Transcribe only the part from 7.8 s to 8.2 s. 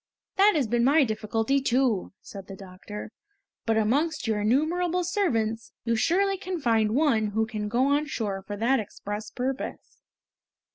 on